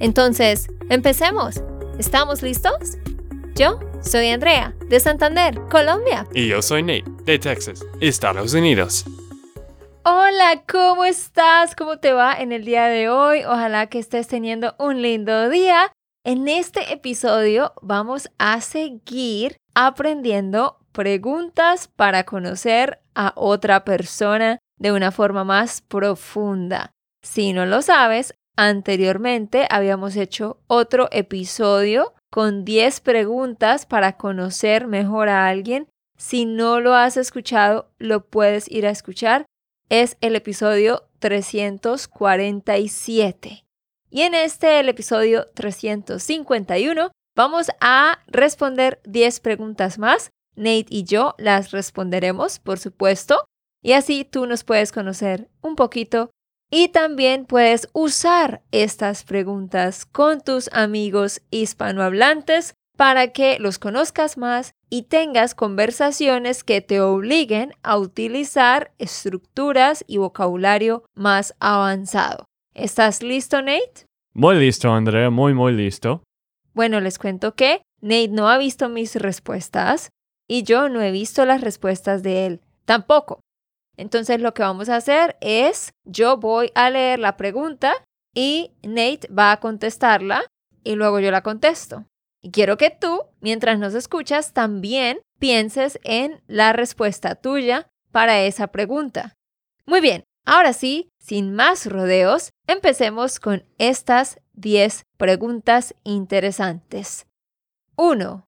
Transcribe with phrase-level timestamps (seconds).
[0.00, 1.62] Entonces, empecemos.
[1.98, 2.98] ¿Estamos listos?
[3.54, 6.26] Yo soy Andrea, de Santander, Colombia.
[6.34, 9.04] Y yo soy Nate, de Texas, Estados Unidos.
[10.04, 11.74] Hola, ¿cómo estás?
[11.74, 13.44] ¿Cómo te va en el día de hoy?
[13.44, 15.92] Ojalá que estés teniendo un lindo día.
[16.24, 25.10] En este episodio vamos a seguir aprendiendo preguntas para conocer a otra persona de una
[25.12, 26.90] forma más profunda.
[27.22, 35.28] Si no lo sabes, anteriormente habíamos hecho otro episodio con 10 preguntas para conocer mejor
[35.28, 35.88] a alguien.
[36.16, 39.46] Si no lo has escuchado, lo puedes ir a escuchar.
[39.88, 43.64] Es el episodio 347.
[44.10, 51.34] Y en este, el episodio 351, vamos a responder 10 preguntas más Nate y yo
[51.38, 53.44] las responderemos, por supuesto,
[53.82, 56.30] y así tú nos puedes conocer un poquito
[56.76, 64.72] y también puedes usar estas preguntas con tus amigos hispanohablantes para que los conozcas más
[64.90, 72.46] y tengas conversaciones que te obliguen a utilizar estructuras y vocabulario más avanzado.
[72.74, 74.06] ¿Estás listo, Nate?
[74.32, 76.24] Muy listo, Andrea, muy, muy listo.
[76.72, 80.10] Bueno, les cuento que Nate no ha visto mis respuestas,
[80.48, 83.38] y yo no he visto las respuestas de él tampoco.
[83.96, 87.94] Entonces lo que vamos a hacer es, yo voy a leer la pregunta
[88.34, 90.44] y Nate va a contestarla
[90.82, 92.04] y luego yo la contesto.
[92.42, 98.66] Y quiero que tú, mientras nos escuchas, también pienses en la respuesta tuya para esa
[98.68, 99.34] pregunta.
[99.86, 107.26] Muy bien, ahora sí, sin más rodeos, empecemos con estas 10 preguntas interesantes.
[107.96, 108.44] 1.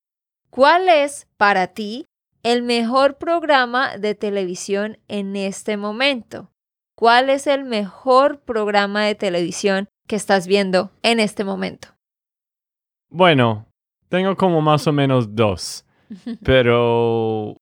[0.49, 2.05] ¿Cuál es para ti
[2.43, 6.51] el mejor programa de televisión en este momento?
[6.95, 11.89] ¿Cuál es el mejor programa de televisión que estás viendo en este momento?
[13.09, 13.67] Bueno,
[14.09, 15.85] tengo como más o menos dos,
[16.43, 17.57] pero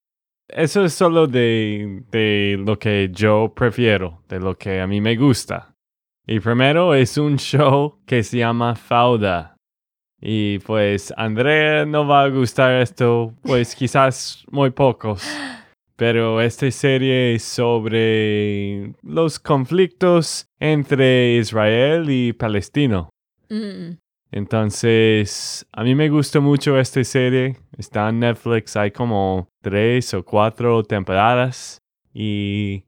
[0.47, 5.15] eso es solo de, de lo que yo prefiero, de lo que a mí me
[5.15, 5.75] gusta.
[6.27, 9.54] Y primero es un show que se llama Fauda.
[10.27, 15.23] Y pues Andrea no va a gustar esto, pues quizás muy pocos.
[15.95, 23.11] Pero esta serie es sobre los conflictos entre Israel y Palestino.
[23.49, 23.97] Mm.
[24.31, 27.57] Entonces, a mí me gusta mucho esta serie.
[27.77, 31.77] Está en Netflix, hay como tres o cuatro temporadas.
[32.15, 32.83] Y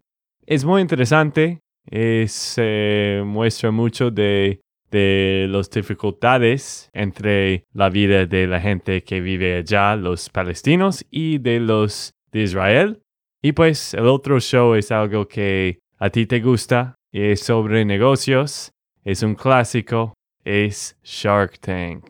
[0.48, 1.59] es muy interesante.
[1.86, 4.59] Es, eh, muestra mucho de
[4.92, 11.40] de las dificultades entre la vida de la gente que vive allá, los palestinos, y
[11.40, 13.02] de los de Israel.
[13.42, 18.72] Y pues el otro show es algo que a ti te gusta, es sobre negocios,
[19.03, 22.09] es un clásico, es Shark Tank.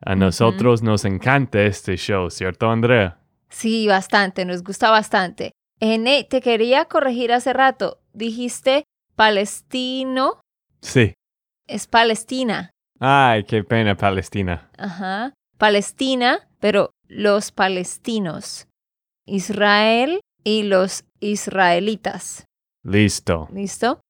[0.00, 3.18] A nosotros nos encanta este show, ¿cierto, Andrea?
[3.48, 5.52] Sí, bastante, nos gusta bastante.
[5.80, 7.98] Ene, te quería corregir hace rato.
[8.12, 8.84] Dijiste
[9.16, 10.40] palestino.
[10.80, 11.14] Sí
[11.66, 12.70] es Palestina.
[12.98, 14.70] Ay, qué pena, Palestina.
[14.78, 15.34] Ajá.
[15.58, 18.68] Palestina, pero los palestinos.
[19.26, 22.44] Israel y los israelitas.
[22.82, 23.48] Listo.
[23.52, 24.00] ¿Listo?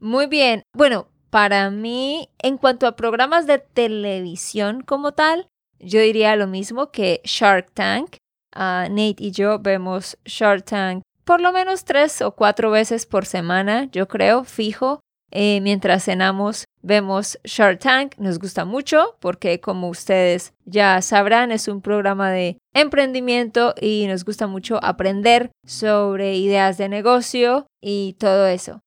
[0.00, 0.62] Muy bien.
[0.74, 5.46] Bueno, para mí, en cuanto a programas de televisión como tal,
[5.78, 8.16] yo diría lo mismo que Shark Tank.
[8.52, 13.26] Ah, Nate y yo vemos Shark Tank por lo menos tres o cuatro veces por
[13.26, 15.00] semana, yo creo, fijo.
[15.36, 21.66] Eh, mientras cenamos vemos Shark Tank, nos gusta mucho porque como ustedes ya sabrán es
[21.66, 28.46] un programa de emprendimiento y nos gusta mucho aprender sobre ideas de negocio y todo
[28.46, 28.80] eso.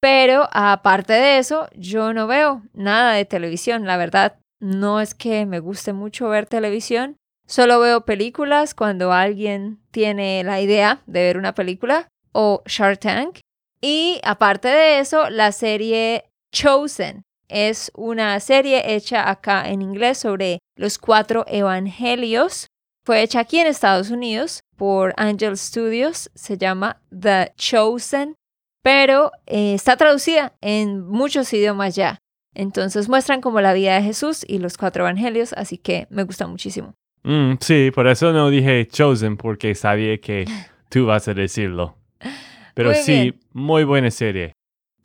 [0.00, 4.38] Pero aparte de eso, yo no veo nada de televisión, la verdad.
[4.60, 7.16] No es que me guste mucho ver televisión,
[7.46, 13.38] solo veo películas cuando alguien tiene la idea de ver una película o Shark Tank
[13.82, 20.60] y aparte de eso, la serie Chosen es una serie hecha acá en inglés sobre
[20.76, 22.68] los cuatro evangelios.
[23.04, 28.36] Fue hecha aquí en Estados Unidos por Angel Studios, se llama The Chosen,
[28.82, 32.18] pero eh, está traducida en muchos idiomas ya.
[32.54, 36.46] Entonces muestran como la vida de Jesús y los cuatro evangelios, así que me gusta
[36.46, 36.94] muchísimo.
[37.24, 40.46] Mm, sí, por eso no dije Chosen, porque sabía que
[40.88, 41.96] tú vas a decirlo.
[42.74, 43.40] Pero Muy sí, bien.
[43.52, 44.52] muy buena serie.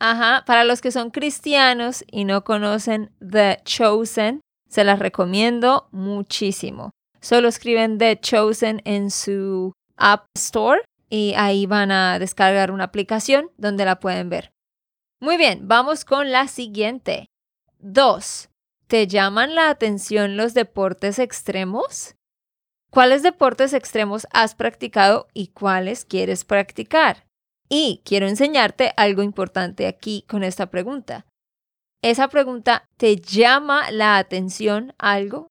[0.00, 6.90] Ajá, para los que son cristianos y no conocen The Chosen, se las recomiendo muchísimo.
[7.20, 13.50] Solo escriben The Chosen en su App Store y ahí van a descargar una aplicación
[13.56, 14.52] donde la pueden ver.
[15.20, 17.26] Muy bien, vamos con la siguiente.
[17.80, 18.48] 2.
[18.86, 22.14] ¿Te llaman la atención los deportes extremos?
[22.90, 27.24] ¿Cuáles deportes extremos has practicado y cuáles quieres practicar?
[27.68, 31.26] Y quiero enseñarte algo importante aquí con esta pregunta.
[32.02, 35.48] Esa pregunta, ¿te llama la atención algo?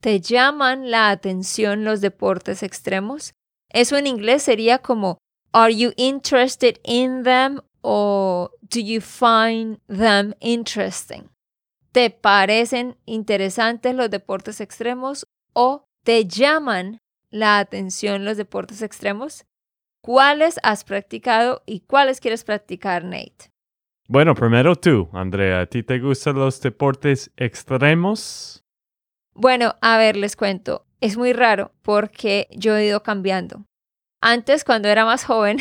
[0.00, 3.32] ¿Te llaman la atención los deportes extremos?
[3.70, 5.18] Eso en inglés sería como,
[5.52, 7.60] ¿Are you interested in them?
[7.80, 11.30] o ¿Do you find them interesting?
[11.92, 17.00] ¿Te parecen interesantes los deportes extremos o te llaman
[17.30, 19.44] la atención los deportes extremos?
[20.00, 23.50] ¿Cuáles has practicado y cuáles quieres practicar, Nate?
[24.08, 25.60] Bueno, primero tú, Andrea.
[25.60, 28.64] ¿A ti te gustan los deportes extremos?
[29.34, 30.86] Bueno, a ver, les cuento.
[31.00, 33.64] Es muy raro porque yo he ido cambiando.
[34.20, 35.58] Antes, cuando era más joven,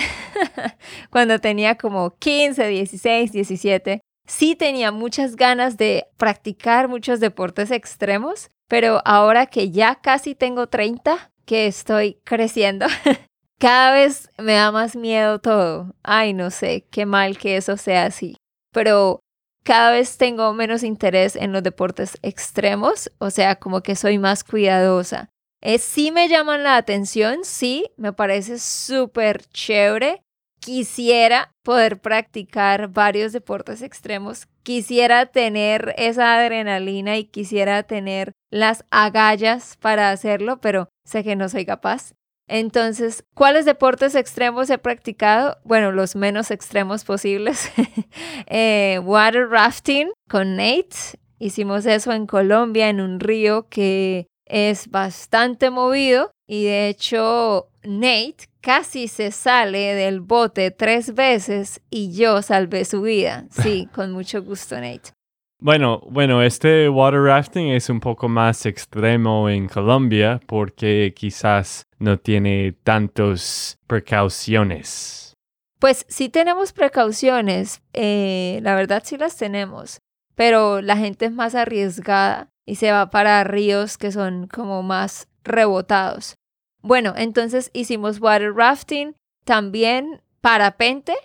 [1.11, 8.49] cuando tenía como 15, 16, 17, sí tenía muchas ganas de practicar muchos deportes extremos,
[8.67, 12.87] pero ahora que ya casi tengo 30, que estoy creciendo,
[13.59, 15.95] cada vez me da más miedo todo.
[16.03, 18.37] Ay, no sé, qué mal que eso sea así.
[18.71, 19.21] Pero
[19.63, 24.43] cada vez tengo menos interés en los deportes extremos, o sea, como que soy más
[24.43, 25.29] cuidadosa.
[25.61, 30.21] Eh, sí me llaman la atención, sí, me parece súper chévere.
[30.59, 34.47] Quisiera poder practicar varios deportes extremos.
[34.63, 41.49] Quisiera tener esa adrenalina y quisiera tener las agallas para hacerlo, pero sé que no
[41.49, 42.13] soy capaz.
[42.47, 45.57] Entonces, ¿cuáles deportes extremos he practicado?
[45.63, 47.71] Bueno, los menos extremos posibles.
[48.47, 51.19] eh, water rafting con Nate.
[51.39, 58.47] Hicimos eso en Colombia, en un río que es bastante movido y de hecho Nate
[58.61, 63.45] casi se sale del bote tres veces y yo salvé su vida.
[63.51, 65.16] Sí, con mucho gusto Nate.
[65.59, 72.19] Bueno, bueno, este water rafting es un poco más extremo en Colombia porque quizás no
[72.19, 75.33] tiene tantas precauciones.
[75.79, 79.99] Pues sí tenemos precauciones, eh, la verdad sí las tenemos,
[80.35, 85.27] pero la gente es más arriesgada y se va para ríos que son como más
[85.43, 86.35] rebotados.
[86.83, 91.15] Bueno, entonces hicimos water rafting, también parapente.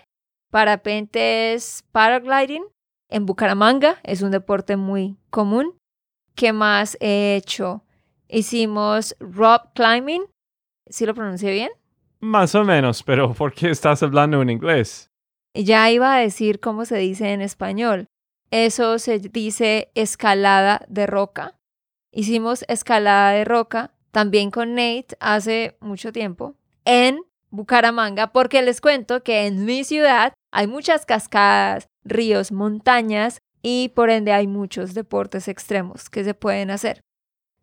[0.49, 2.72] Parapente es paragliding
[3.13, 5.77] en Bucaramanga, es un deporte muy común.
[6.33, 7.83] ¿Qué más he hecho?
[8.27, 10.23] Hicimos rock climbing,
[10.89, 11.69] ¿sí lo pronuncié bien?
[12.19, 15.11] Más o menos, pero ¿por qué estás hablando en inglés?
[15.53, 18.07] Ya iba a decir cómo se dice en español.
[18.49, 21.55] Eso se dice escalada de roca.
[22.11, 26.55] Hicimos escalada de roca también con Nate hace mucho tiempo
[26.85, 27.21] en
[27.51, 34.09] Bucaramanga porque les cuento que en mi ciudad hay muchas cascadas, ríos, montañas y por
[34.09, 37.01] ende hay muchos deportes extremos que se pueden hacer.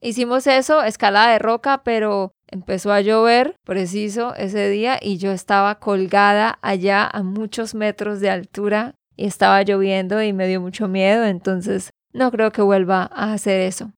[0.00, 5.78] Hicimos eso, escalada de roca, pero empezó a llover preciso ese día y yo estaba
[5.78, 11.25] colgada allá a muchos metros de altura y estaba lloviendo y me dio mucho miedo,
[11.25, 13.92] entonces no creo que vuelva a hacer eso.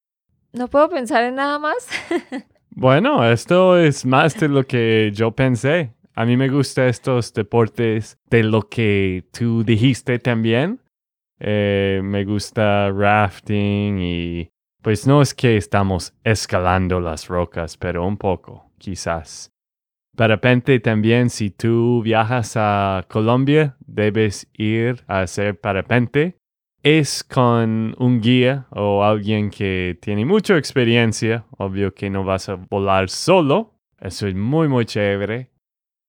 [0.52, 1.88] No puedo pensar en nada más.
[2.74, 5.92] Bueno, esto es más de lo que yo pensé.
[6.14, 10.80] A mí me gustan estos deportes de lo que tú dijiste también.
[11.40, 14.50] Eh, me gusta rafting y
[14.82, 19.52] pues no es que estamos escalando las rocas, pero un poco, quizás.
[20.14, 26.36] Parapente también, si tú viajas a Colombia, debes ir a hacer parapente.
[26.82, 31.46] Es con un guía o alguien que tiene mucha experiencia.
[31.56, 33.78] Obvio que no vas a volar solo.
[33.98, 35.51] Eso es muy, muy chévere.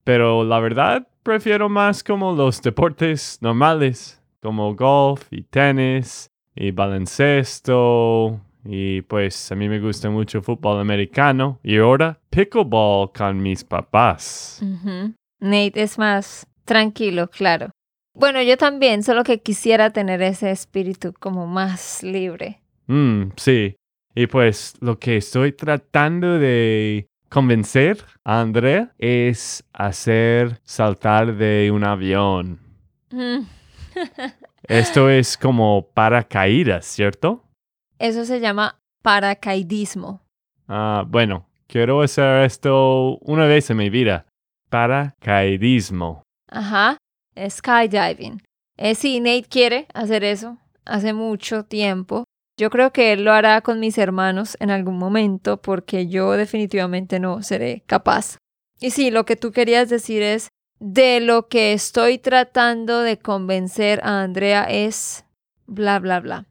[0.03, 8.39] Pero la verdad, prefiero más como los deportes normales, como golf y tenis y baloncesto.
[8.65, 11.59] Y pues a mí me gusta mucho fútbol americano.
[11.63, 14.61] Y ahora pickleball con mis papás.
[15.39, 17.71] Nate es más tranquilo, claro.
[18.15, 22.61] Bueno, yo también, solo que quisiera tener ese espíritu como más libre.
[22.87, 23.75] Mm, sí.
[24.15, 31.83] Y pues lo que estoy tratando de convencer a Andrea es hacer saltar de un
[31.83, 32.59] avión.
[33.09, 33.39] Mm.
[34.67, 37.43] Esto es como paracaídas, ¿cierto?
[37.97, 40.21] Eso se llama paracaidismo.
[40.67, 44.25] Ah, bueno, quiero hacer esto una vez en mi vida.
[44.69, 46.21] Paracaidismo.
[46.49, 46.97] Ajá,
[47.49, 48.41] skydiving.
[48.77, 52.25] Eh, sí, Nate quiere hacer eso hace mucho tiempo.
[52.57, 57.19] Yo creo que él lo hará con mis hermanos en algún momento porque yo definitivamente
[57.19, 58.37] no seré capaz.
[58.79, 64.01] Y sí, lo que tú querías decir es, de lo que estoy tratando de convencer
[64.03, 65.25] a Andrea es
[65.65, 66.45] bla, bla, bla.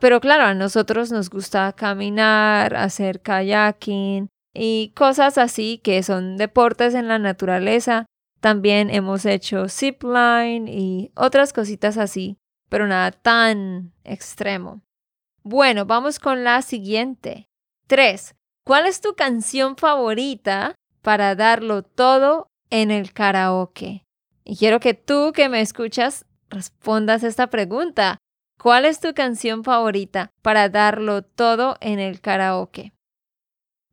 [0.00, 6.94] Pero claro, a nosotros nos gusta caminar, hacer kayaking y cosas así que son deportes
[6.94, 8.06] en la naturaleza.
[8.40, 12.36] También hemos hecho zipline y otras cositas así,
[12.68, 14.82] pero nada tan extremo.
[15.48, 17.48] Bueno, vamos con la siguiente.
[17.86, 18.34] 3.
[18.64, 24.04] ¿Cuál es tu canción favorita para darlo todo en el karaoke?
[24.42, 28.18] Y quiero que tú que me escuchas respondas esta pregunta.
[28.60, 32.92] ¿Cuál es tu canción favorita para darlo todo en el karaoke?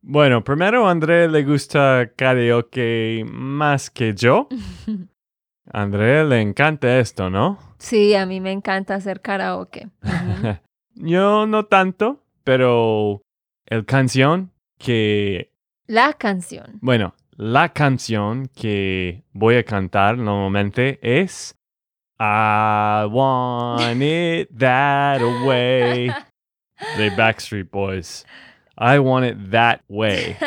[0.02, 4.48] Bueno, primero a André le gusta karaoke más que yo.
[5.72, 7.60] André le encanta esto, ¿no?
[7.78, 9.88] Sí, a mí me encanta hacer karaoke.
[10.94, 13.22] yo no tanto, pero
[13.66, 15.50] el canción que...
[15.86, 16.78] La canción.
[16.80, 21.54] Bueno, la canción que voy a cantar normalmente es
[22.18, 26.10] I want it that way
[26.96, 28.24] de Backstreet Boys.
[28.78, 30.36] I want it that way.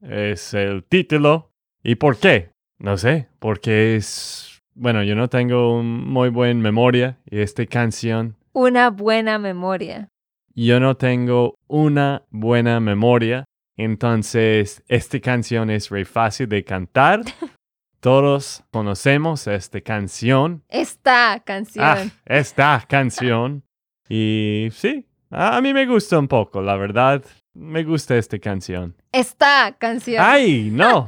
[0.00, 1.50] Es el título.
[1.82, 2.50] ¿Y por qué?
[2.78, 4.60] No sé, porque es...
[4.74, 8.36] Bueno, yo no tengo muy buena memoria y esta canción...
[8.54, 10.08] Una buena memoria.
[10.54, 13.44] Yo no tengo una buena memoria
[13.76, 17.22] entonces, esta canción es muy fácil de cantar.
[18.00, 20.62] Todos conocemos esta canción.
[20.68, 21.84] Esta canción.
[21.84, 23.64] Ah, esta canción.
[24.08, 27.24] Y sí, a mí me gusta un poco, la verdad.
[27.54, 28.94] Me gusta esta canción.
[29.10, 30.22] Esta canción.
[30.24, 31.06] ¡Ay, no!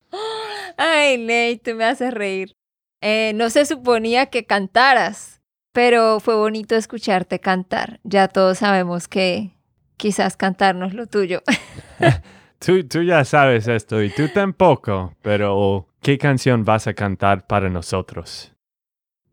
[0.76, 2.52] Ay, Nate, tú me haces reír.
[3.00, 5.37] Eh, no se suponía que cantaras,
[5.78, 8.00] pero fue bonito escucharte cantar.
[8.02, 9.52] Ya todos sabemos que
[9.96, 11.40] quizás cantarnos lo tuyo.
[12.58, 17.70] tú, tú ya sabes esto y tú tampoco, pero ¿qué canción vas a cantar para
[17.70, 18.52] nosotros?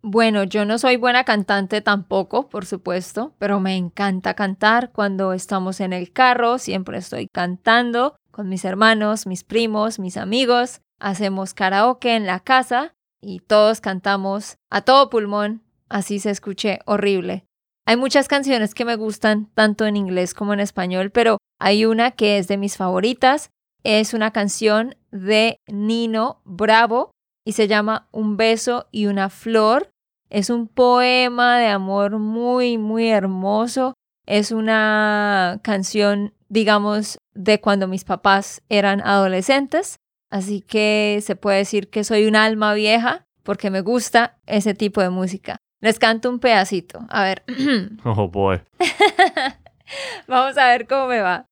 [0.04, 4.92] Bueno, yo no soy buena cantante tampoco, por supuesto, pero me encanta cantar.
[4.92, 10.82] Cuando estamos en el carro, siempre estoy cantando con mis hermanos, mis primos, mis amigos.
[11.00, 17.46] Hacemos karaoke en la casa y todos cantamos a todo pulmón, así se escuche horrible.
[17.88, 22.12] Hay muchas canciones que me gustan, tanto en inglés como en español, pero hay una
[22.12, 23.52] que es de mis favoritas.
[23.84, 27.12] Es una canción de Nino Bravo
[27.46, 29.92] y se llama Un beso y una flor.
[30.32, 33.94] Es un poema de amor muy, muy hermoso.
[34.26, 39.98] Es una canción, digamos, de cuando mis papás eran adolescentes.
[40.32, 45.02] Así que se puede decir que soy un alma vieja porque me gusta ese tipo
[45.02, 45.58] de música.
[45.86, 47.06] Les canto un pedacito.
[47.10, 47.44] A ver.
[48.06, 48.60] oh, boy.
[50.28, 51.46] Vamos a ver cómo me va.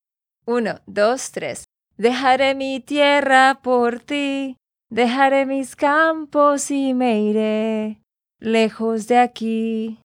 [0.48, 1.66] Uno, dos, tres.
[1.98, 4.58] Dejaré mi tierra por ti,
[4.90, 8.00] dejaré mis campos y me iré
[8.40, 10.00] lejos de aquí.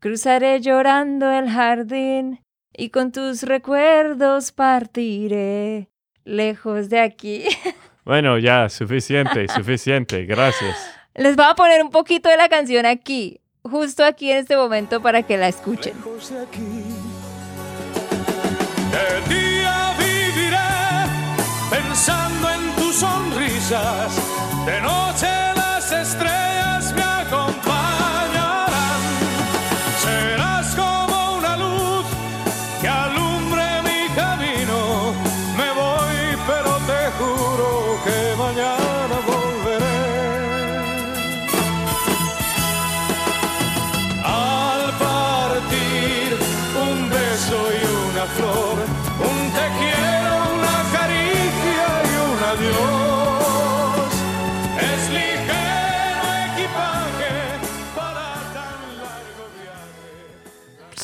[0.00, 2.40] Cruzaré llorando el jardín
[2.72, 5.90] y con tus recuerdos partiré
[6.24, 7.44] lejos de aquí.
[8.06, 10.76] Bueno, ya, suficiente, suficiente, gracias.
[11.16, 15.00] Les voy a poner un poquito de la canción aquí justo aquí en este momento
[15.00, 15.94] para que la escuchen.
[18.92, 20.56] De día viviré
[21.70, 24.16] pensando en tus sonrisas,
[24.66, 25.45] de noche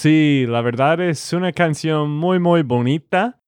[0.02, 3.38] Sí, la verdad es una canción muy, muy bonita.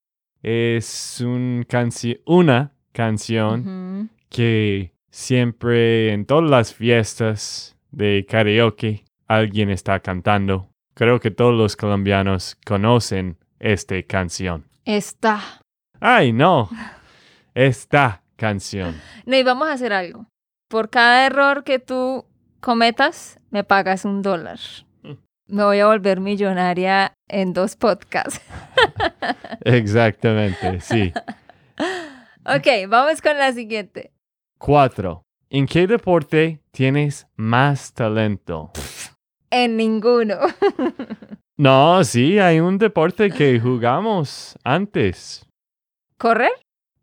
[0.40, 9.98] Es un canci- una canción que siempre en todas las fiestas de karaoke alguien está
[9.98, 10.68] cantando.
[10.94, 14.64] Creo que todos los colombianos conocen esta canción.
[14.84, 15.40] Está.
[15.98, 16.68] ¡Ay, no!
[17.56, 18.94] Esta canción.
[19.26, 20.28] No, y vamos a hacer algo.
[20.68, 22.26] Por cada error que tú
[22.60, 24.60] cometas, me pagas un dólar.
[25.46, 28.40] Me voy a volver millonaria en dos podcasts.
[29.64, 31.12] Exactamente, sí.
[32.44, 34.12] ok, vamos con la siguiente.
[34.58, 35.22] Cuatro.
[35.50, 38.72] ¿En qué deporte tienes más talento?
[39.50, 40.38] En ninguno.
[41.56, 45.46] No, sí, hay un deporte que jugamos antes.
[46.18, 46.50] ¿Correr?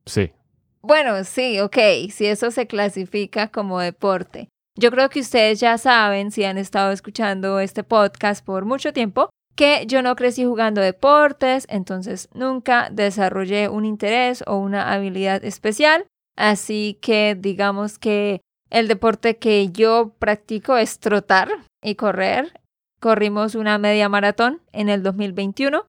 [0.06, 0.34] Sí.
[0.82, 1.78] Bueno, sí, ok,
[2.10, 4.50] si eso se clasifica como deporte.
[4.78, 9.30] Yo creo que ustedes ya saben, si han estado escuchando este podcast por mucho tiempo,
[9.56, 16.06] que yo no crecí jugando deportes, entonces nunca desarrollé un interés o una habilidad especial.
[16.38, 21.50] Así que digamos que el deporte que yo practico es trotar
[21.84, 22.54] y correr.
[23.02, 25.86] Corrimos una media maratón en el 2021.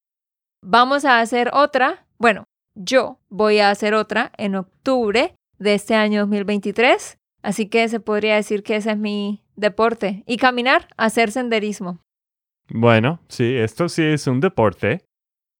[0.64, 2.04] Vamos a hacer otra.
[2.18, 7.18] Bueno, yo voy a hacer otra en octubre de este año 2023.
[7.42, 10.22] Así que se podría decir que ese es mi deporte.
[10.26, 11.98] Y caminar, hacer senderismo.
[12.68, 15.04] Bueno, sí, esto sí es un deporte.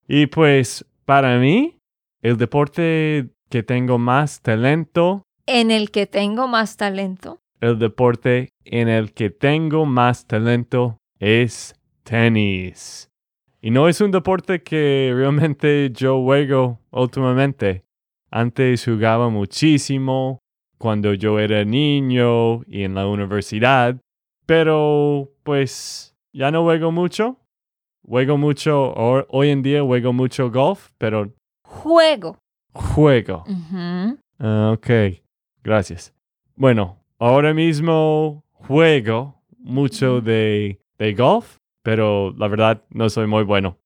[0.09, 1.79] Y pues para mí,
[2.23, 7.41] el deporte que tengo más talento, En el que tengo más talento.
[7.61, 11.75] el deporte en el que tengo más talento es
[12.05, 13.09] tenis.
[13.61, 17.83] Y no es un deporte que realmente yo juego últimamente.
[18.31, 20.39] Antes jugaba muchísimo
[20.83, 23.97] cuando yo era niño y en la universidad,
[24.47, 27.37] pero pues ya no juego mucho.
[28.05, 31.33] Juego mucho, ho- hoy en día juego mucho golf, pero
[31.65, 32.37] Juego.
[32.75, 33.45] juego.
[34.41, 34.91] Ah, ok,
[35.63, 36.13] gracias.
[36.57, 43.79] Bueno, ahora mismo juego mucho de, de golf, pero la verdad no soy muy bueno.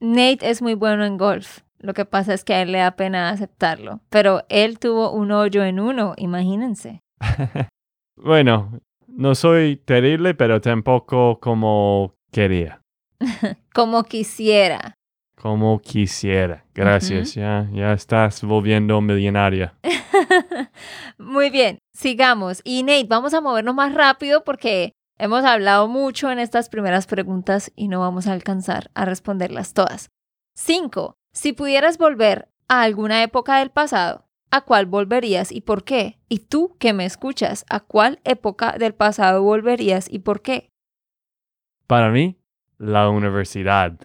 [0.00, 1.60] Nate es muy bueno en golf.
[1.78, 4.00] Lo que pasa es que a él le da pena aceptarlo.
[4.10, 7.00] Pero él tuvo un hoyo en uno, imagínense.
[8.18, 12.80] Bueno, no soy terrible, pero tampoco como quería,
[13.74, 14.94] Como quisiera.
[15.38, 16.64] como quisiera.
[16.74, 19.74] Gracias, ya, ya estás volviendo millonaria.
[21.18, 22.62] Muy bien, sigamos.
[22.64, 27.70] Y Nate, vamos a movernos más rápido porque hemos hablado mucho en estas primeras preguntas
[27.76, 30.08] y no vamos a alcanzar a responderlas todas.
[30.56, 31.15] 5.
[31.36, 36.18] Si pudieras volver a alguna época del pasado, ¿a cuál volverías y por qué?
[36.30, 40.70] Y tú que me escuchas, ¿a cuál época del pasado volverías y por qué?
[41.86, 42.38] Para mí,
[42.78, 43.98] la universidad.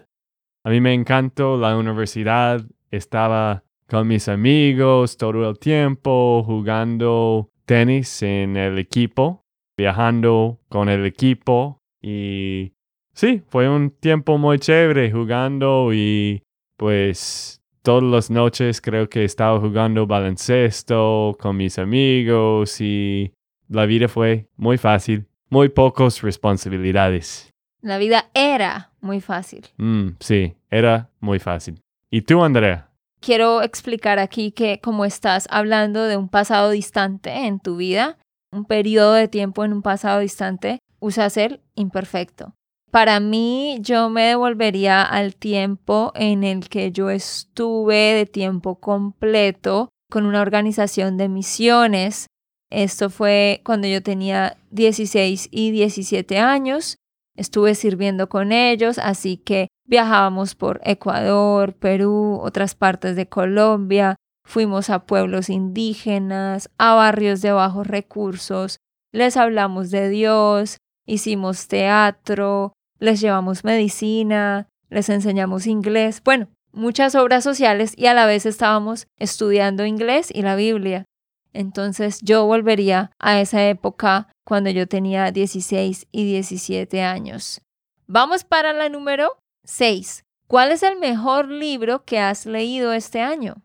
[0.62, 2.66] A mí me encantó la universidad.
[2.90, 9.46] Estaba con mis amigos todo el tiempo, jugando tenis en el equipo,
[9.78, 11.78] viajando con el equipo.
[12.02, 12.74] Y
[13.14, 16.42] sí, fue un tiempo muy chévere jugando y
[16.76, 23.32] pues todas las noches creo que estaba jugando baloncesto con mis amigos y
[23.68, 27.50] la vida fue muy fácil, muy pocas responsabilidades.
[27.80, 29.66] La vida era muy fácil.
[29.76, 31.80] Mm, sí, era muy fácil.
[32.10, 32.92] ¿Y tú, Andrea?
[33.22, 38.18] quiero explicar aquí que como estás hablando de un pasado distante en tu vida,
[38.50, 42.52] un periodo de tiempo en un pasado distante, usas el imperfecto.
[42.92, 49.88] Para mí, yo me devolvería al tiempo en el que yo estuve de tiempo completo
[50.10, 52.26] con una organización de misiones.
[52.68, 56.98] Esto fue cuando yo tenía 16 y 17 años.
[57.34, 64.90] Estuve sirviendo con ellos, así que viajábamos por Ecuador, Perú, otras partes de Colombia, fuimos
[64.90, 68.76] a pueblos indígenas, a barrios de bajos recursos,
[69.12, 70.76] les hablamos de Dios,
[71.06, 78.26] hicimos teatro, les llevamos medicina, les enseñamos inglés, bueno, muchas obras sociales y a la
[78.26, 81.04] vez estábamos estudiando inglés y la Biblia.
[81.52, 87.60] Entonces yo volvería a esa época cuando yo tenía 16 y 17 años.
[88.06, 90.22] Vamos para la número 6.
[90.46, 93.62] ¿Cuál es el mejor libro que has leído este año?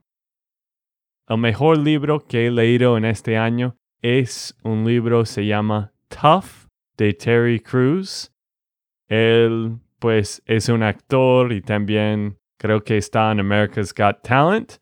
[1.30, 6.68] El mejor libro que he leído en este año es un libro se llama Tough
[6.98, 8.32] de Terry Crews.
[9.08, 14.74] Él pues es un actor y también creo que está en America's Got Talent,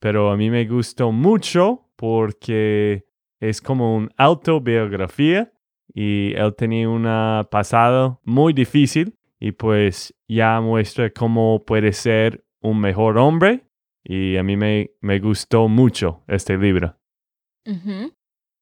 [0.00, 3.04] pero a mí me gustó mucho porque
[3.40, 5.52] es como una autobiografía
[5.92, 7.04] y él tenía un
[7.50, 13.66] pasado muy difícil y pues ya muestra cómo puede ser un mejor hombre
[14.02, 16.96] y a mí me, me gustó mucho este libro.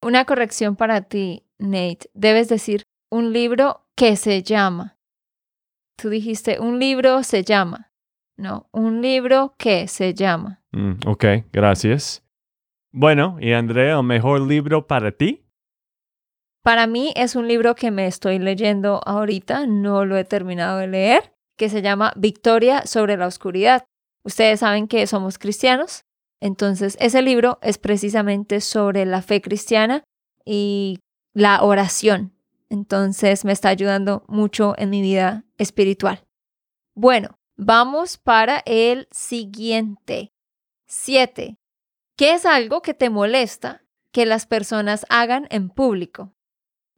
[0.01, 2.11] Una corrección para ti, Nate.
[2.15, 4.99] Debes decir un libro que se llama.
[5.97, 7.91] Tú dijiste un libro se llama.
[8.37, 10.63] No, un libro que se llama.
[10.73, 12.25] Mm, ok, gracias.
[12.93, 15.47] Bueno, y Andrea, ¿el mejor libro para ti?
[16.63, 20.87] Para mí es un libro que me estoy leyendo ahorita, no lo he terminado de
[20.87, 23.85] leer, que se llama Victoria sobre la Oscuridad.
[24.25, 26.05] Ustedes saben que somos cristianos,
[26.41, 30.05] entonces ese libro es precisamente sobre la fe cristiana
[30.45, 31.01] y
[31.35, 32.32] la oración.
[32.73, 36.25] Entonces me está ayudando mucho en mi vida espiritual.
[36.95, 40.33] Bueno, vamos para el siguiente.
[40.87, 41.59] Siete.
[42.17, 46.33] ¿Qué es algo que te molesta que las personas hagan en público?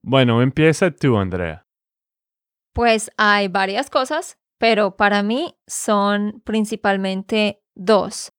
[0.01, 1.67] Bueno, empieza tú, Andrea.
[2.73, 8.33] Pues hay varias cosas, pero para mí son principalmente dos.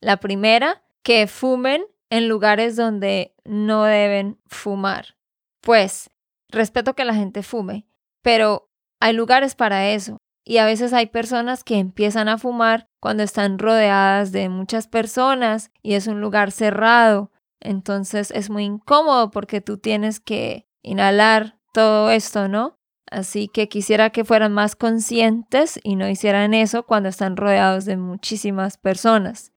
[0.00, 5.16] La primera, que fumen en lugares donde no deben fumar.
[5.60, 6.10] Pues,
[6.50, 7.86] respeto que la gente fume,
[8.22, 8.68] pero
[9.00, 10.18] hay lugares para eso.
[10.44, 15.70] Y a veces hay personas que empiezan a fumar cuando están rodeadas de muchas personas
[15.82, 17.30] y es un lugar cerrado.
[17.60, 22.76] Entonces es muy incómodo porque tú tienes que inhalar todo esto, ¿no?
[23.10, 27.96] Así que quisiera que fueran más conscientes y no hicieran eso cuando están rodeados de
[27.96, 29.52] muchísimas personas.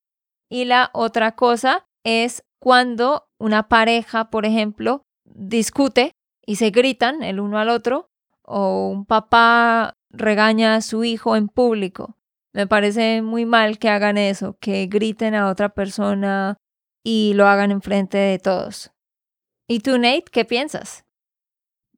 [0.50, 6.12] Y la otra cosa es cuando una pareja, por ejemplo, discute
[6.46, 8.10] y se gritan el uno al otro,
[8.42, 12.18] o un papá regaña a su hijo en público.
[12.54, 16.58] Me parece muy mal que hagan eso, que griten a otra persona
[17.04, 18.92] y lo hagan enfrente de todos.
[19.68, 21.04] ¿Y tú, Nate, qué piensas?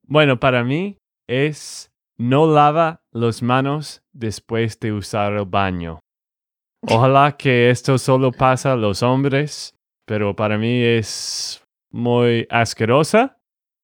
[0.03, 5.99] Bueno, para mí es no lava las manos después de usar el baño.
[6.87, 13.37] Ojalá que esto solo pasa a los hombres, pero para mí es muy asquerosa,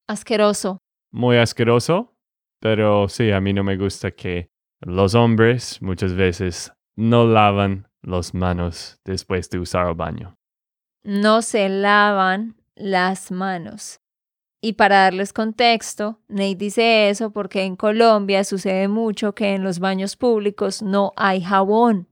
[0.07, 0.79] Asqueroso.
[1.11, 2.13] muy asqueroso,
[2.59, 8.33] pero sí, a mí no me gusta que los hombres muchas veces no lavan las
[8.33, 10.35] manos después de usar el baño.
[11.03, 13.99] No se lavan las manos.
[14.63, 19.79] Y para darles contexto, Nate dice eso porque en Colombia sucede mucho que en los
[19.79, 22.07] baños públicos no hay jabón.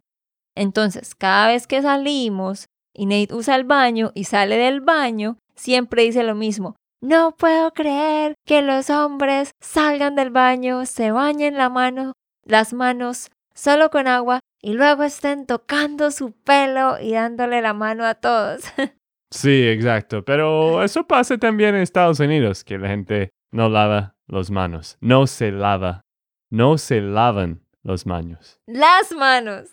[0.56, 6.04] Entonces, cada vez que salimos y Nate usa el baño y sale del baño, siempre
[6.04, 6.76] dice lo mismo.
[7.02, 13.30] No puedo creer que los hombres salgan del baño, se bañen la mano, las manos
[13.54, 18.62] solo con agua y luego estén tocando su pelo y dándole la mano a todos.
[19.32, 24.50] Sí, exacto, pero eso pasa también en Estados Unidos, que la gente no lava las
[24.50, 26.02] manos, no se lava,
[26.50, 28.60] no se lavan las manos.
[28.66, 29.70] las manos.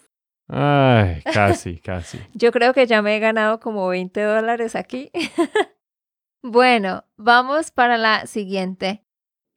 [0.47, 2.19] Ay, casi, casi.
[2.35, 5.11] Yo creo que ya me he ganado como 20 dólares aquí.
[6.51, 9.03] bueno, vamos para la siguiente.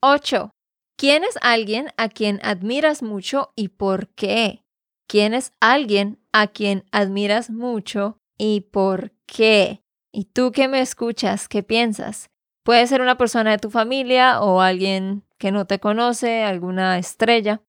[0.01, 0.51] 8.
[0.97, 4.63] ¿Quién es alguien a quien admiras mucho y por qué?
[5.07, 9.81] ¿Quién es alguien a quien admiras mucho y por qué?
[10.11, 12.31] ¿Y tú que me escuchas, qué piensas?
[12.63, 17.61] Puede ser una persona de tu familia o alguien que no te conoce, alguna estrella.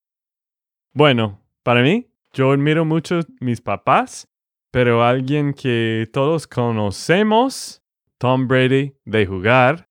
[0.94, 4.28] Bueno, para mí, yo admiro mucho mis papás,
[4.70, 7.82] pero alguien que todos conocemos,
[8.20, 9.88] Tom Brady, de jugar,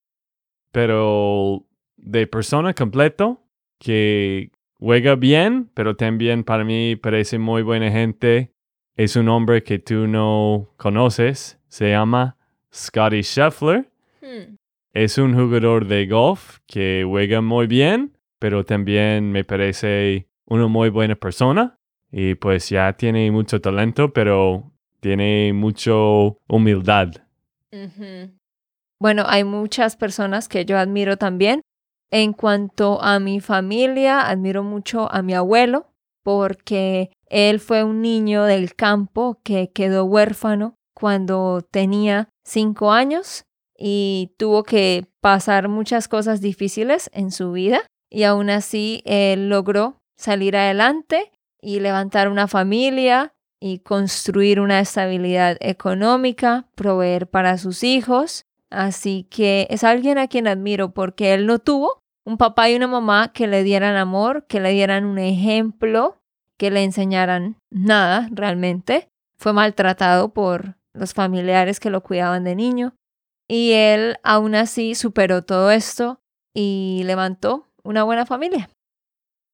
[0.72, 1.66] pero
[1.98, 3.42] de persona completo,
[3.80, 8.54] que juega bien, pero también para mí parece muy buena gente.
[8.96, 12.38] Es un hombre que tú no conoces, se llama
[12.72, 13.90] Scotty Scheffler.
[14.22, 14.58] Hmm.
[14.94, 20.90] Es un jugador de golf que juega muy bien, pero también me parece una muy
[20.90, 21.80] buena persona.
[22.12, 27.10] Y pues ya tiene mucho talento, pero tiene mucho humildad.
[29.02, 31.62] Bueno, hay muchas personas que yo admiro también.
[32.12, 35.88] En cuanto a mi familia, admiro mucho a mi abuelo
[36.24, 43.46] porque él fue un niño del campo que quedó huérfano cuando tenía cinco años
[43.78, 49.98] y tuvo que pasar muchas cosas difíciles en su vida y aún así él logró
[50.18, 58.46] salir adelante y levantar una familia y construir una estabilidad económica, proveer para sus hijos.
[58.70, 62.88] Así que es alguien a quien admiro porque él no tuvo un papá y una
[62.88, 66.22] mamá que le dieran amor, que le dieran un ejemplo,
[66.58, 69.10] que le enseñaran nada realmente.
[69.40, 72.94] Fue maltratado por los familiares que lo cuidaban de niño.
[73.48, 76.20] Y él aún así superó todo esto
[76.54, 78.70] y levantó una buena familia.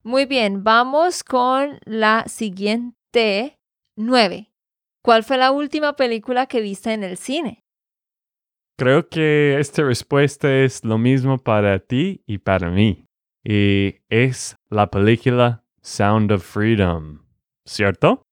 [0.04, 3.58] Muy bien, vamos con la siguiente
[3.95, 4.51] nueve.
[5.01, 7.63] ¿Cuál fue la última película que viste en el cine?
[8.77, 13.05] Creo que esta respuesta es lo mismo para ti y para mí.
[13.43, 17.25] Y es la película Sound of Freedom,
[17.65, 18.23] ¿cierto?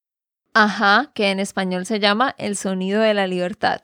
[0.54, 3.82] Ajá, que en español se llama El sonido de la libertad.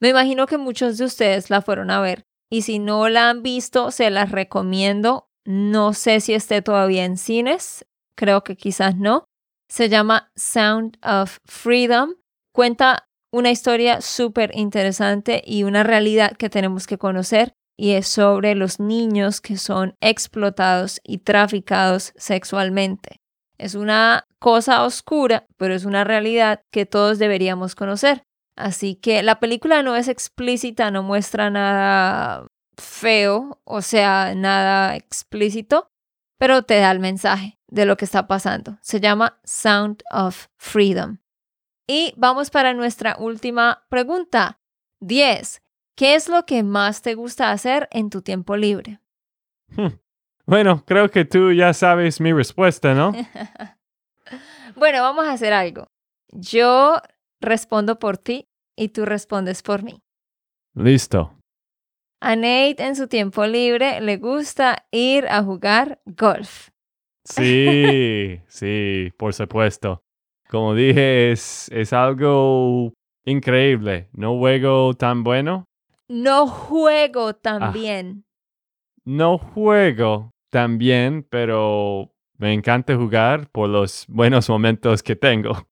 [0.00, 3.42] Me imagino que muchos de ustedes la fueron a ver y si no la han
[3.42, 5.30] visto, se las recomiendo.
[5.46, 9.24] No sé si esté todavía en cines, creo que quizás no.
[9.72, 12.16] Se llama Sound of Freedom.
[12.52, 18.54] Cuenta una historia súper interesante y una realidad que tenemos que conocer y es sobre
[18.54, 23.22] los niños que son explotados y traficados sexualmente.
[23.56, 28.24] Es una cosa oscura, pero es una realidad que todos deberíamos conocer.
[28.56, 35.88] Así que la película no es explícita, no muestra nada feo, o sea, nada explícito,
[36.36, 38.76] pero te da el mensaje de lo que está pasando.
[38.82, 41.18] Se llama Sound of Freedom.
[41.86, 44.60] Y vamos para nuestra última pregunta.
[45.00, 45.62] 10.
[45.96, 49.00] ¿Qué es lo que más te gusta hacer en tu tiempo libre?
[49.74, 49.98] Hmm.
[50.44, 53.12] Bueno, creo que tú ya sabes mi respuesta, ¿no?
[54.76, 55.86] bueno, vamos a hacer algo.
[56.30, 56.96] Yo
[57.40, 60.02] respondo por ti y tú respondes por mí.
[60.74, 61.38] Listo.
[62.20, 66.71] A Nate en su tiempo libre le gusta ir a jugar golf.
[67.24, 70.02] Sí, sí, por supuesto.
[70.48, 72.92] Como dije, es, es algo
[73.24, 74.08] increíble.
[74.12, 75.64] No juego tan bueno.
[76.08, 77.70] No juego tan Ah.
[77.70, 78.24] bien.
[79.04, 85.68] No juego tan bien, pero me encanta jugar por los buenos momentos que tengo.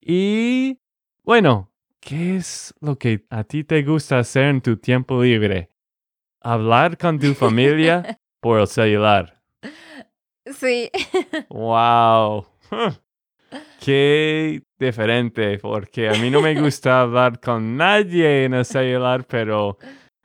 [0.00, 0.78] Y
[1.24, 5.70] bueno, ¿qué es lo que a ti te gusta hacer en tu tiempo libre?
[6.40, 9.40] Hablar con tu familia por el celular.
[10.46, 10.90] Sí.
[11.50, 12.46] Wow.
[13.80, 19.78] Qué diferente, porque a mí no me gusta hablar con nadie en el celular, pero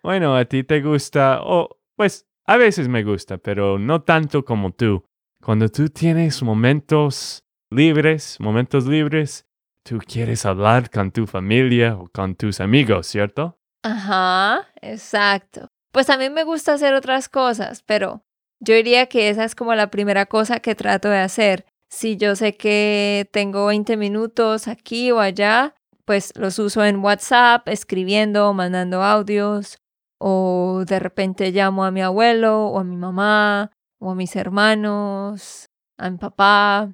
[0.03, 4.71] bueno, a ti te gusta, o pues a veces me gusta, pero no tanto como
[4.71, 5.03] tú.
[5.43, 9.45] Cuando tú tienes momentos libres, momentos libres,
[9.83, 13.57] tú quieres hablar con tu familia o con tus amigos, ¿cierto?
[13.83, 15.67] Ajá, exacto.
[15.91, 18.24] Pues a mí me gusta hacer otras cosas, pero
[18.59, 21.65] yo diría que esa es como la primera cosa que trato de hacer.
[21.89, 27.67] Si yo sé que tengo 20 minutos aquí o allá, pues los uso en WhatsApp,
[27.67, 29.77] escribiendo, mandando audios,
[30.19, 35.69] o de repente llamo a mi abuelo o a mi mamá o a mis hermanos,
[35.97, 36.93] a mi papá.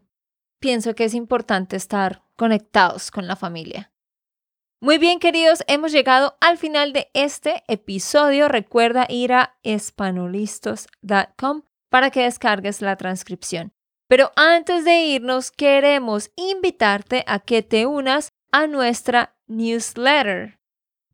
[0.59, 3.90] Pienso que es importante estar conectados con la familia.
[4.83, 8.47] Muy bien, queridos, hemos llegado al final de este episodio.
[8.47, 13.73] Recuerda ir a espanolistos.com para que descargues la transcripción.
[14.07, 20.57] Pero antes de irnos, queremos invitarte a que te unas a nuestra newsletter,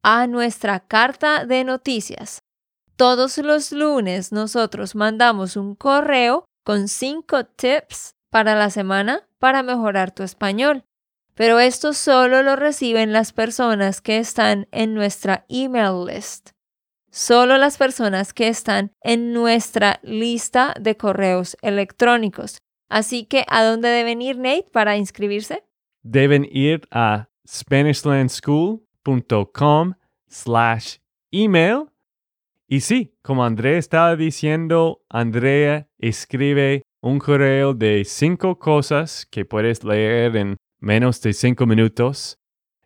[0.01, 2.39] a nuestra carta de noticias.
[2.95, 10.11] Todos los lunes nosotros mandamos un correo con cinco tips para la semana para mejorar
[10.11, 10.85] tu español.
[11.37, 16.49] Pero esto solo lo reciben las personas que están en nuestra email list.
[17.11, 22.57] Solo las personas que están en nuestra lista de correos electrónicos.
[22.89, 25.63] Así que, ¿a dónde deben ir, Nate, para inscribirse?
[26.01, 29.93] Deben ir a SpanishLandSchool.com
[30.27, 30.95] slash
[31.31, 31.83] email.
[32.67, 39.83] Y sí, como Andrea estaba diciendo, Andrea escribe un correo de cinco cosas que puedes
[39.83, 42.37] leer en menos de cinco minutos.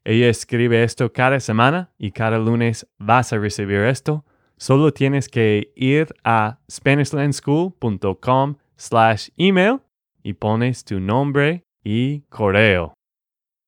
[0.03, 4.25] Ella escribe esto cada semana y cada lunes vas a recibir esto.
[4.57, 9.79] Solo tienes que ir a SpanishLandSchool.com slash email
[10.23, 12.93] y pones tu nombre y correo.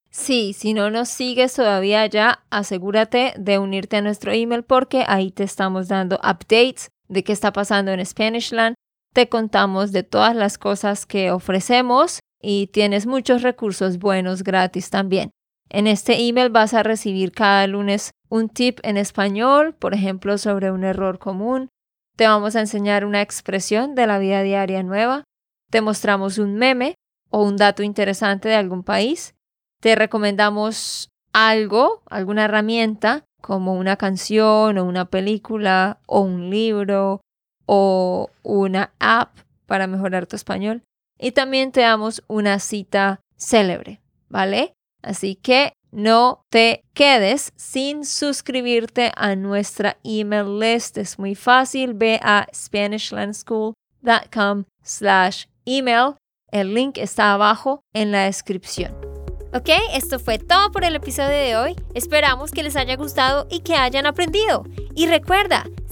[0.10, 5.32] Sí, si no nos sigues todavía ya, asegúrate de unirte a nuestro email porque ahí
[5.32, 8.76] te estamos dando updates de qué está pasando en Spanishland.
[9.14, 15.32] Te contamos de todas las cosas que ofrecemos y tienes muchos recursos buenos gratis también.
[15.70, 20.70] En este email vas a recibir cada lunes un tip en español, por ejemplo, sobre
[20.70, 21.70] un error común.
[22.18, 25.24] Te vamos a enseñar una expresión de la vida diaria nueva.
[25.72, 26.96] Te mostramos un meme
[27.32, 29.34] o un dato interesante de algún país.
[29.82, 37.22] Te recomendamos algo, alguna herramienta, como una canción o una película o un libro
[37.66, 40.84] o una app para mejorar tu español.
[41.20, 44.74] Y también te damos una cita célebre, ¿vale?
[45.02, 50.98] Así que no te quedes sin suscribirte a nuestra email list.
[50.98, 51.94] Es muy fácil.
[51.94, 56.16] Ve a SpanishLandSchool.com slash email.
[56.52, 59.14] El link está abajo en la descripción.
[59.54, 61.76] Ok, esto fue todo por el episodio de hoy.
[61.94, 64.64] Esperamos que les haya gustado y que hayan aprendido.
[64.96, 65.68] Y recuerda,